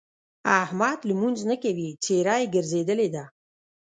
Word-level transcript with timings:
احمد 0.61 0.99
لمونځ 1.09 1.39
نه 1.49 1.55
کوي؛ 1.63 1.89
څېره 2.03 2.35
يې 2.41 2.45
ګرځېدلې 2.55 3.07
ده. 3.15 3.23